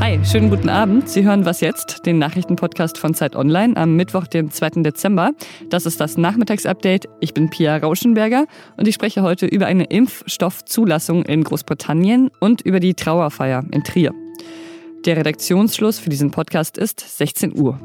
[0.00, 1.08] Hi, schönen guten Abend.
[1.08, 4.82] Sie hören Was jetzt, den Nachrichtenpodcast von Zeit Online am Mittwoch, dem 2.
[4.82, 5.30] Dezember.
[5.70, 7.08] Das ist das Nachmittagsupdate.
[7.20, 8.46] Ich bin Pia Rauschenberger
[8.76, 14.12] und ich spreche heute über eine Impfstoffzulassung in Großbritannien und über die Trauerfeier in Trier.
[15.06, 17.78] Der Redaktionsschluss für diesen Podcast ist 16 Uhr.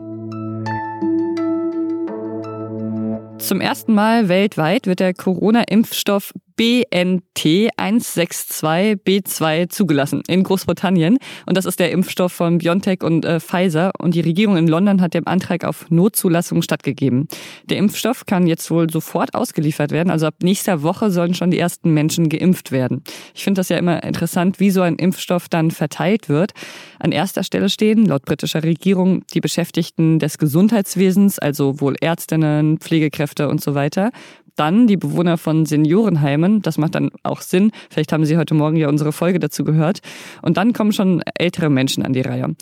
[3.37, 11.19] Zum ersten Mal weltweit wird der Corona-Impfstoff BNT 162b2 zugelassen in Großbritannien.
[11.45, 13.91] Und das ist der Impfstoff von BioNTech und äh, Pfizer.
[13.99, 17.27] Und die Regierung in London hat dem Antrag auf Notzulassung stattgegeben.
[17.69, 20.09] Der Impfstoff kann jetzt wohl sofort ausgeliefert werden.
[20.09, 23.03] Also ab nächster Woche sollen schon die ersten Menschen geimpft werden.
[23.35, 26.53] Ich finde das ja immer interessant, wie so ein Impfstoff dann verteilt wird.
[26.99, 33.47] An erster Stelle stehen, laut britischer Regierung, die Beschäftigten des Gesundheitswesens, also wohl Ärztinnen, Pflegekräfte
[33.47, 34.11] und so weiter
[34.59, 36.61] dann die Bewohner von Seniorenheimen.
[36.61, 37.71] Das macht dann auch Sinn.
[37.89, 40.01] Vielleicht haben Sie heute Morgen ja unsere Folge dazu gehört.
[40.41, 42.55] Und dann kommen schon ältere Menschen an die Reihe.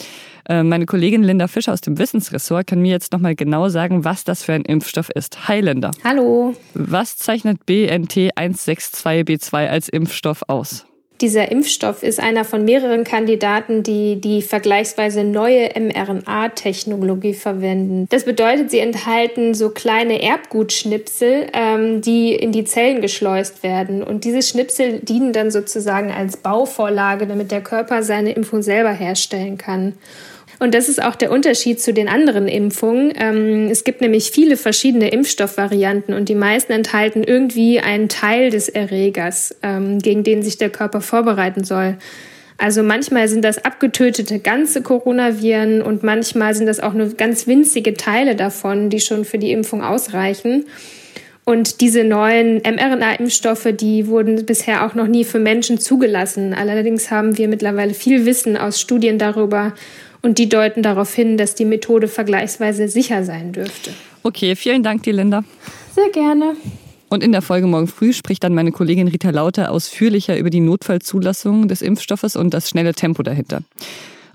[0.48, 4.24] Äh, meine Kollegin Linda Fischer aus dem Wissensressort kann mir jetzt nochmal genau sagen, was
[4.24, 5.48] das für ein Impfstoff ist.
[5.48, 5.92] Hi Linda.
[6.04, 6.56] Hallo.
[6.74, 10.86] Was zeichnet BNT 162b2 als Impfstoff aus?
[11.22, 18.08] Dieser Impfstoff ist einer von mehreren Kandidaten, die die vergleichsweise neue mRNA-Technologie verwenden.
[18.10, 24.04] Das bedeutet, sie enthalten so kleine Erbgutschnipsel, ähm, die in die Zellen geschleust werden.
[24.04, 29.58] Und diese Schnipsel dienen dann sozusagen als Bauvorlage, damit der Körper seine Impfung selber herstellen
[29.58, 29.94] kann.
[30.60, 33.14] Und das ist auch der Unterschied zu den anderen Impfungen.
[33.18, 38.70] Ähm, es gibt nämlich viele verschiedene Impfstoffvarianten und die meisten enthalten irgendwie einen Teil des
[38.70, 41.98] Erregers, ähm, gegen den sich der Körper vorbereiten soll.
[42.58, 47.96] Also manchmal sind das abgetötete ganze Coronaviren und manchmal sind das auch nur ganz winzige
[47.96, 50.66] Teile davon, die schon für die Impfung ausreichen.
[51.44, 56.56] Und diese neuen mRNA-Impfstoffe, die wurden bisher auch noch nie für Menschen zugelassen.
[56.56, 59.74] Allerdings haben wir mittlerweile viel Wissen aus Studien darüber,
[60.26, 63.92] und die deuten darauf hin, dass die Methode vergleichsweise sicher sein dürfte.
[64.24, 65.44] Okay, vielen Dank dir, Linda.
[65.94, 66.56] Sehr gerne.
[67.10, 70.62] Und in der Folge morgen früh spricht dann meine Kollegin Rita Lauter ausführlicher über die
[70.62, 73.62] Notfallzulassung des Impfstoffes und das schnelle Tempo dahinter.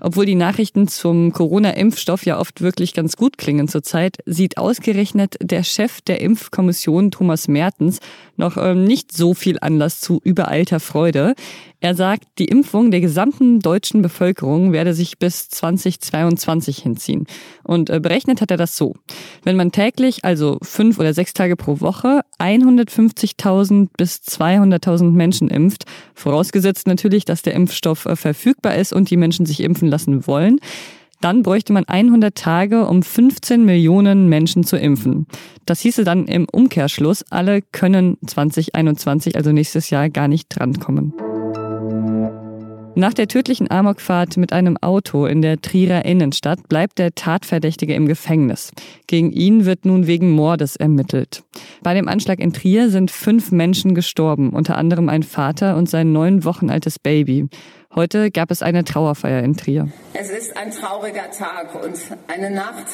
[0.01, 5.63] Obwohl die Nachrichten zum Corona-Impfstoff ja oft wirklich ganz gut klingen zurzeit, sieht ausgerechnet der
[5.63, 7.99] Chef der Impfkommission Thomas Mertens
[8.35, 11.35] noch ähm, nicht so viel Anlass zu übereilter Freude.
[11.79, 17.25] Er sagt, die Impfung der gesamten deutschen Bevölkerung werde sich bis 2022 hinziehen.
[17.63, 18.95] Und äh, berechnet hat er das so.
[19.43, 25.85] Wenn man täglich, also fünf oder sechs Tage pro Woche, 150.000 bis 200.000 Menschen impft,
[26.13, 30.59] vorausgesetzt natürlich, dass der Impfstoff äh, verfügbar ist und die Menschen sich impfen lassen wollen,
[31.21, 35.27] dann bräuchte man 100 Tage, um 15 Millionen Menschen zu impfen.
[35.65, 41.13] Das hieße dann im Umkehrschluss, alle können 2021, also nächstes Jahr, gar nicht drankommen.
[42.93, 48.05] Nach der tödlichen Amokfahrt mit einem Auto in der Trierer Innenstadt bleibt der Tatverdächtige im
[48.05, 48.71] Gefängnis.
[49.07, 51.43] Gegen ihn wird nun wegen Mordes ermittelt.
[51.83, 56.11] Bei dem Anschlag in Trier sind fünf Menschen gestorben, unter anderem ein Vater und sein
[56.11, 57.47] neun Wochen altes Baby.
[57.95, 59.87] Heute gab es eine Trauerfeier in Trier.
[60.13, 61.97] Es ist ein trauriger Tag und
[62.27, 62.87] eine Nacht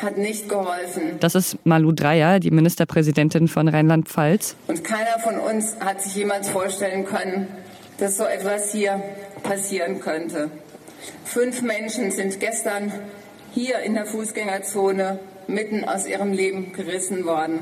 [0.00, 1.18] hat nicht geholfen.
[1.20, 4.56] Das ist Malu Dreyer, die Ministerpräsidentin von Rheinland-Pfalz.
[4.68, 7.48] Und keiner von uns hat sich jemals vorstellen können,
[7.98, 9.02] dass so etwas hier
[9.42, 10.50] passieren könnte.
[11.24, 12.92] Fünf Menschen sind gestern
[13.52, 17.60] hier in der Fußgängerzone mitten aus ihrem Leben gerissen worden.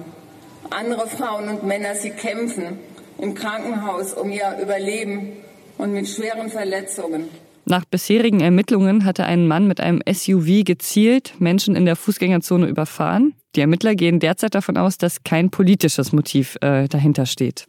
[0.71, 2.78] Andere Frauen und Männer, sie kämpfen
[3.19, 5.33] im Krankenhaus um ihr Überleben
[5.78, 7.28] und mit schweren Verletzungen.
[7.66, 13.34] Nach bisherigen Ermittlungen hatte ein Mann mit einem SUV gezielt Menschen in der Fußgängerzone überfahren.
[13.56, 17.66] Die Ermittler gehen derzeit davon aus, dass kein politisches Motiv äh, dahinter steht.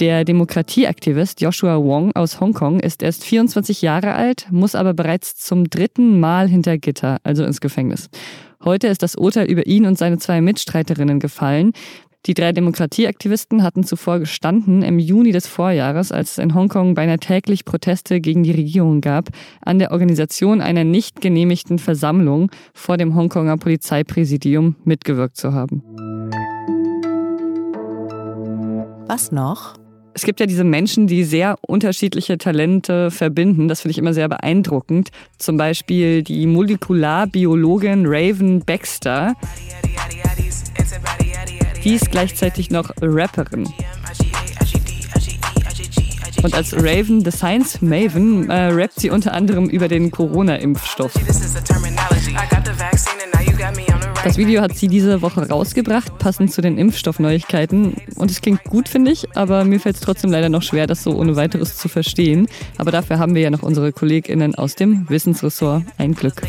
[0.00, 5.68] Der Demokratieaktivist Joshua Wong aus Hongkong ist erst 24 Jahre alt, muss aber bereits zum
[5.68, 8.08] dritten Mal hinter Gitter, also ins Gefängnis.
[8.64, 11.72] Heute ist das Urteil über ihn und seine zwei Mitstreiterinnen gefallen.
[12.26, 17.18] Die drei Demokratieaktivisten hatten zuvor gestanden im Juni des Vorjahres, als es in Hongkong beinahe
[17.18, 19.30] täglich Proteste gegen die Regierung gab,
[19.60, 25.82] an der Organisation einer nicht genehmigten Versammlung vor dem Hongkonger Polizeipräsidium mitgewirkt zu haben.
[29.08, 29.81] Was noch?
[30.14, 33.68] Es gibt ja diese Menschen, die sehr unterschiedliche Talente verbinden.
[33.68, 35.10] Das finde ich immer sehr beeindruckend.
[35.38, 39.34] Zum Beispiel die Molekularbiologin Raven Baxter.
[41.82, 43.66] Die ist gleichzeitig noch Rapperin.
[46.42, 51.12] Und als Raven, the Science Maven, äh, rappt sie unter anderem über den Corona-Impfstoff.
[54.24, 57.96] Das Video hat sie diese Woche rausgebracht, passend zu den Impfstoffneuigkeiten.
[58.16, 61.02] Und es klingt gut, finde ich, aber mir fällt es trotzdem leider noch schwer, das
[61.02, 62.46] so ohne weiteres zu verstehen.
[62.78, 65.84] Aber dafür haben wir ja noch unsere KollegInnen aus dem Wissensressort.
[65.98, 66.42] Ein Glück.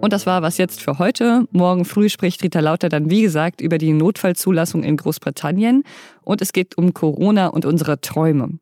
[0.00, 1.46] Und das war was jetzt für heute.
[1.50, 5.82] Morgen früh spricht Rita Lauter dann, wie gesagt, über die Notfallzulassung in Großbritannien.
[6.22, 8.60] Und es geht um Corona und unsere Träume.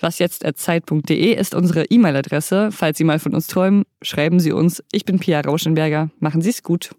[0.00, 2.70] Was jetzt Zeit.de ist unsere E-Mail-Adresse.
[2.70, 4.84] Falls Sie mal von uns träumen, schreiben Sie uns.
[4.92, 6.10] Ich bin Pia Rauschenberger.
[6.20, 6.90] Machen Sie es gut.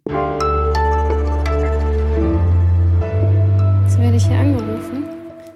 [3.84, 5.06] Jetzt werde ich hier angerufen.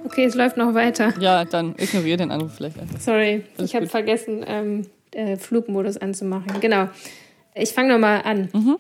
[0.05, 1.13] Okay, es läuft noch weiter.
[1.19, 2.99] Ja, dann ignoriere den Anruf vielleicht einfach.
[3.01, 6.61] Sorry, Alles ich habe vergessen, ähm, äh, Flugmodus anzumachen.
[6.61, 6.87] Genau.
[7.55, 8.49] Ich fange nochmal an.
[8.53, 8.77] Mhm.